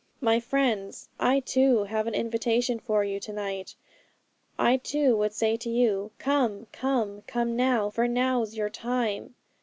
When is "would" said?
5.17-5.31